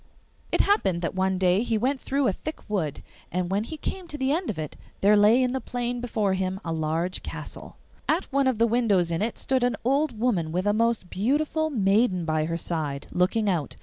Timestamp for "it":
0.51-0.61, 4.57-4.75, 9.21-9.37